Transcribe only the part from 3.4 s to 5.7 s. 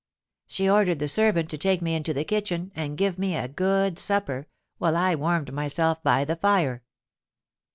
good supper, while I warmed